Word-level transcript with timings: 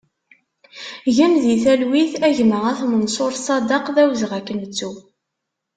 Gen 1.15 1.33
di 1.43 1.55
talwit 1.63 2.13
a 2.27 2.29
gma 2.37 2.59
At 2.71 2.79
Mansur 2.91 3.33
Saddek, 3.45 3.85
d 3.95 3.97
awezɣi 4.03 4.35
ad 4.37 4.43
k-nettu! 4.47 4.91